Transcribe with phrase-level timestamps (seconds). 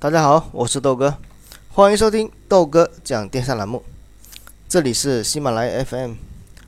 [0.00, 1.18] 大家好，我是豆哥，
[1.70, 3.82] 欢迎收听豆哥讲电商栏目。
[4.68, 6.14] 这里是喜马拉雅 FM，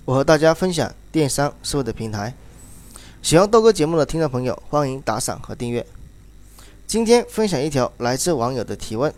[0.04, 2.34] 我和大家分享电商思维的平台。
[3.22, 5.86] 喜欢豆哥节目的听众朋友，欢迎打赏和订阅。
[6.88, 9.14] 今天分享一条来自网友的提问，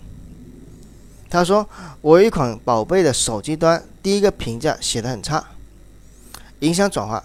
[1.31, 1.67] 他说
[2.03, 5.43] ：“我有一款宝贝的手机端，第一个评价写的很差，
[6.59, 7.25] 影响转化，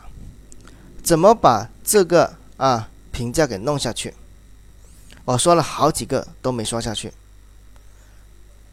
[1.03, 4.13] 怎么把这个啊评价给弄下去？”
[5.27, 7.11] 我说了好几个都没刷下去。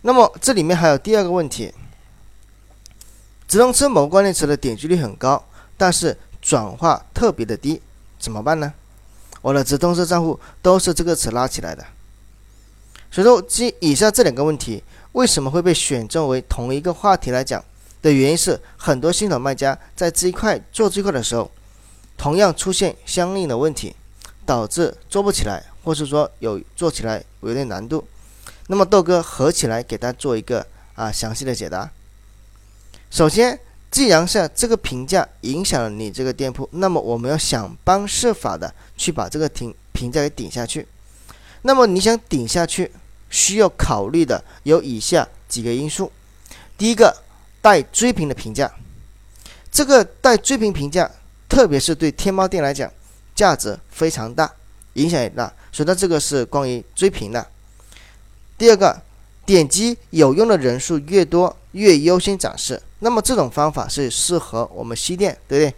[0.02, 1.74] 那么这里面还有第二个问题：
[3.48, 5.44] 直通车某关键词的点击率很高，
[5.76, 7.82] 但是转化特别的低，
[8.20, 8.72] 怎么办呢？
[9.42, 11.84] 我的直通车账户都是这个词拉起来的。
[13.10, 17.64] 所以说，基以下这两个问题为什么会被选中为同一个话题来讲
[18.00, 21.50] 的原因是，很多新手卖家在这一块做这块的时候，
[22.16, 23.96] 同样出现相应的问题，
[24.46, 25.64] 导致做不起来。
[25.84, 28.02] 或是说有做起来有点难度，
[28.68, 31.88] 那么豆哥合起来给大家做一个啊详细的解答。
[33.10, 33.60] 首先，
[33.90, 40.88] 既然是这个评价影响了你这个店铺，那么我们要想方设法的去把这个评评价给顶下去。
[41.62, 42.90] 那么你想顶下去，
[43.30, 46.10] 需要考虑的有以下几个因素。
[46.76, 47.14] 第一个，
[47.60, 48.72] 带追评的评价，
[49.70, 51.10] 这个带追评评价，
[51.48, 52.90] 特别是对天猫店来讲，
[53.34, 54.52] 价值非常大。
[54.94, 57.46] 影响也大，所以这个是关于追评的。
[58.56, 59.02] 第二个，
[59.44, 62.80] 点击有用的人数越多，越优先展示。
[63.00, 65.74] 那么这种方法是适合我们西店，对不对？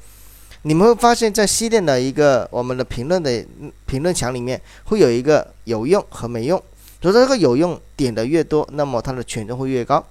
[0.62, 3.44] 你们会发现在西店的一个我们的评论的
[3.86, 6.62] 评论墙里面，会有一个有用和没用。
[7.00, 10.04] 所以这个有用点的越多，那么它的权重会越高。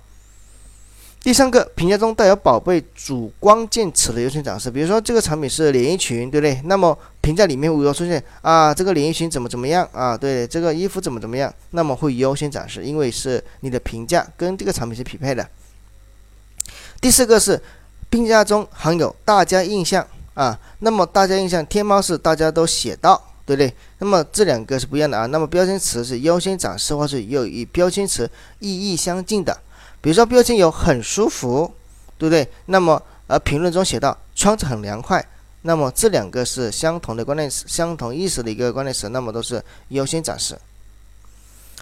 [1.25, 6.61] 第三个评价中带有宝贝主关键词的优先展示，比如说这个产品是连衣裙，对不对？
[6.65, 10.15] 那么评价里面如果出现啊，这个连衣裙怎么怎么样啊？
[10.15, 11.51] 对，这个衣服怎么怎么样？
[11.71, 15.49] 那么会优先展示，因为是你的评价跟这个产品是匹配的。
[17.01, 17.59] 第四个是
[18.11, 20.05] 评价中含有大家印象
[20.35, 23.73] 啊，那么大家印象天猫是大家都写到，对不对？
[23.97, 25.25] 那么这两个是不一样的啊。
[25.25, 29.59] 那么标签词是优先展示，或是又与标签词意义相近的。
[30.05, 31.73] 比如说标签有很舒服，
[32.19, 32.47] 对不对？
[32.67, 35.27] 那么而评论中写到穿着很凉快，
[35.63, 40.55] 那么这两个是相同的关键词，相同意思的一个关键词，那么都是优先展示。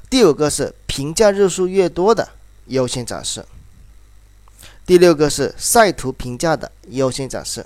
[0.09, 2.29] 第五个是评价日数越多的
[2.67, 3.45] 优先展示。
[4.85, 7.65] 第六个是晒图评价的优先展示。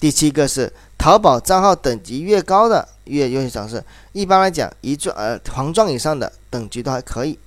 [0.00, 3.84] 第七个是淘宝账号等级越高的越优先展示。
[4.14, 7.38] 一般来讲，一钻呃黄钻以上的等级都还可以。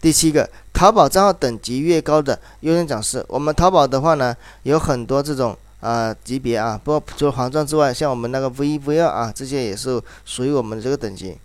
[0.00, 0.48] 第七个，
[0.80, 3.22] 淘宝账号等级越高的优先展示。
[3.28, 11.36] 我们淘宝的话呢，有很多这种啊级别啊，不除了黄钻之外，像我们那个 V 一、V 二啊，这些也是属于我们的这个等级。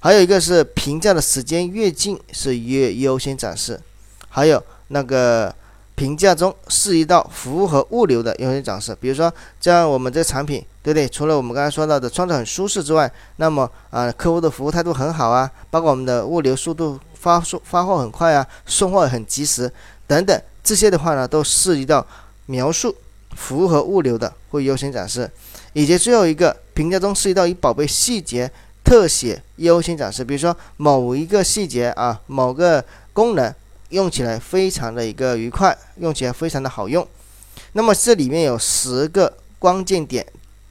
[0.00, 3.80] 还有一个是评价的时间越近是越优先展示。
[4.28, 5.54] 还有那个
[5.94, 8.96] 评价中涉及到服务和物流的优先展示。
[9.00, 11.08] 比如说，像我们这产品，对不对？
[11.08, 16.98] 除了我们刚才说到的穿着很舒适之外，那么啊，客户的服务态度很好啊，包括我们的物流速度。
[17.22, 19.72] 发送发货很快啊，送货很及时，
[20.08, 22.04] 等等这些的话呢，都涉及到
[22.46, 22.92] 描述
[23.36, 25.30] 服务和物流的会优先展示，
[25.72, 28.50] 以及最后一个评价中涉及到以宝贝细节
[28.82, 33.54] 特写优先展示，比如说某一个细节啊，某个功能
[33.92, 37.06] 用起来非常的一个愉快，用起来非常的好用，
[37.74, 40.26] 那么这里面有十个关键点，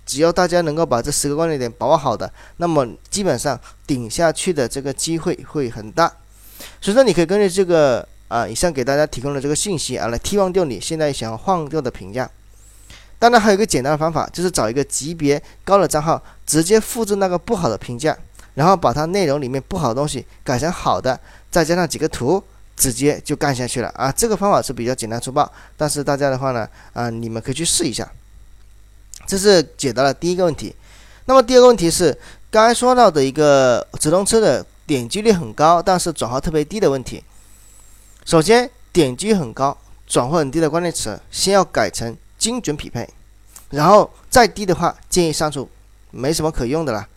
[0.05, 6.11] 只要大家能够把这十个关键点把握好的，那么基本上顶下去的这个机会会很大。
[6.81, 12.29] 所以说，你可以根据这个啊，以上给大家提供的这个信息啊，来替换掉你现在想要换掉的评价。
[13.19, 18.17] 当然，还有一个简单的方法，就是找一个级别高的账号，直接复制那个不好的评价，
[18.55, 21.19] 然后把它内容里面不好的东西改成好的，
[21.51, 22.43] 再加上几个图，
[22.75, 24.11] 直接就干下去了啊。
[24.11, 28.09] 这个方法是比较简单粗暴，但是大家的话呢，啊，你们可以去试一下。
[29.25, 30.75] 这是解答了第一个问题。
[31.25, 32.17] 那么第二个问题是
[32.49, 34.65] 刚才说到的一个直通车的。
[34.87, 37.23] 点击率很高，但是转化特别低的问题。
[38.25, 43.07] 首先，点击很高、转化很低的关键词，先要改成精准匹配。
[43.69, 45.69] 然后再低的话，建议删除，
[46.09, 47.07] 没什么可用的了。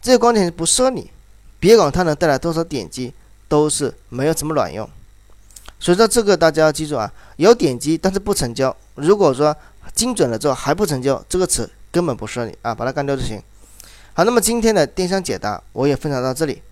[0.00, 1.10] 这个关键词不适合你，
[1.58, 3.12] 别管它能带来多少点击，
[3.48, 4.88] 都是没有什么卵用。
[5.78, 8.74] 所以说，这个大家要记住啊，有点击但是不成交。
[8.94, 9.54] 如果说
[9.94, 13.42] 精准了之后还不成交，这个词根本不适合你啊，把它干掉就行。
[14.14, 16.62] 好，那么今天的电商解答我也分享到这里。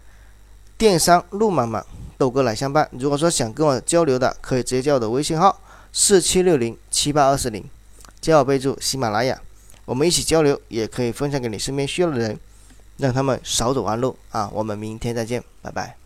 [0.76, 1.84] 电商路漫漫，
[2.18, 2.88] 豆哥来相伴。
[2.92, 5.60] 如果说想跟我交流的，可以直接加我的微信号
[5.92, 7.62] 四七六零七八二四零，
[8.20, 9.40] 加我备注喜马拉雅，
[9.84, 12.38] 我们一起交流，也可以分享给你身边需要的人，
[12.96, 14.50] 让他们少走弯路啊！
[14.52, 16.03] 我们明天再见，拜拜。